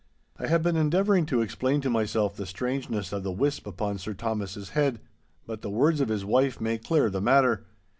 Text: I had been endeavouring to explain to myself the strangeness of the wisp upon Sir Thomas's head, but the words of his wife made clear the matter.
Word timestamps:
I 0.39 0.47
had 0.47 0.63
been 0.63 0.75
endeavouring 0.77 1.27
to 1.27 1.43
explain 1.43 1.79
to 1.81 1.89
myself 1.91 2.35
the 2.35 2.47
strangeness 2.47 3.13
of 3.13 3.21
the 3.21 3.31
wisp 3.31 3.67
upon 3.67 3.99
Sir 3.99 4.15
Thomas's 4.15 4.69
head, 4.69 4.99
but 5.45 5.61
the 5.61 5.69
words 5.69 6.01
of 6.01 6.09
his 6.09 6.25
wife 6.25 6.59
made 6.59 6.83
clear 6.83 7.11
the 7.11 7.21
matter. 7.21 7.65